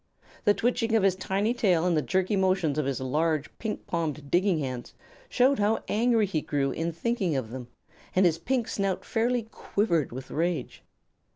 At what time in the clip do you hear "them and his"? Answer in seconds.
7.51-8.39